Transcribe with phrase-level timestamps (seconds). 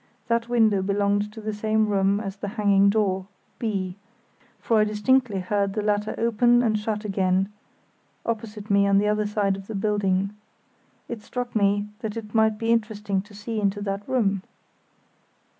[0.29, 3.27] That window belonged to the same room as the banging door
[3.59, 3.97] (B);
[4.57, 7.49] for I distinctly heard the latter open and shut again,
[8.25, 10.31] opposite me on the other side of the building.
[11.07, 14.41] It struck me that it might be interesting to see into that room.